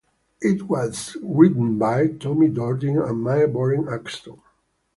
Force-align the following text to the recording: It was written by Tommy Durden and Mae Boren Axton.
It 0.41 0.63
was 0.67 1.15
written 1.21 1.77
by 1.77 2.07
Tommy 2.07 2.47
Durden 2.47 2.97
and 2.99 3.23
Mae 3.23 3.45
Boren 3.45 3.87
Axton. 3.87 4.39